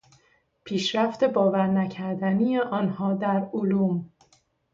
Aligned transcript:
پیشرفت 0.63 1.23
باور 1.23 1.67
نکردنی 1.67 2.57
آنها 2.57 3.13
در 3.13 3.49
علوم 3.53 4.09